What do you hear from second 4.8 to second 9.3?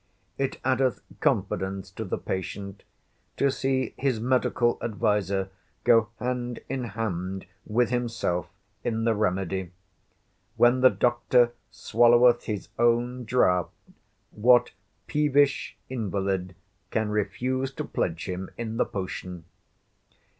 adviser go hand in hand with himself in the